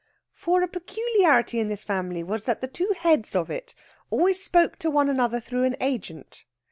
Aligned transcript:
For 0.33 0.63
a 0.63 0.67
peculiarity 0.67 1.59
in 1.59 1.67
this 1.67 1.83
family 1.83 2.23
was 2.23 2.45
that 2.45 2.59
the 2.59 2.67
two 2.67 2.91
heads 3.01 3.35
of 3.35 3.51
it 3.51 3.75
always 4.09 4.43
spoke 4.43 4.77
to 4.77 4.89
one 4.89 5.09
another 5.09 5.39
through 5.39 5.65
an 5.65 5.75
agent. 5.79 6.43